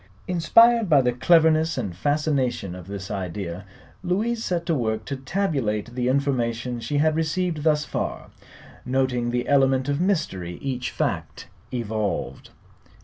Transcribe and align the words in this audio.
Inspired 0.27 0.89
by 0.89 1.01
the 1.03 1.11
cleverness 1.13 1.77
and 1.77 1.95
fascination 1.95 2.73
of 2.73 2.87
this 2.87 3.11
idea, 3.11 3.65
Louise 4.03 4.43
set 4.43 4.65
to 4.65 4.73
work 4.73 5.05
to 5.05 5.15
tabulate 5.15 5.93
the 5.93 6.07
information 6.07 6.79
she 6.79 6.97
had 6.97 7.15
received 7.15 7.61
thus 7.61 7.85
far, 7.85 8.31
noting 8.83 9.29
the; 9.29 9.47
element 9.47 9.87
of 9.89 10.01
mystery 10.01 10.57
each 10.59 10.89
fact 10.89 11.49
evolved. 11.71 12.49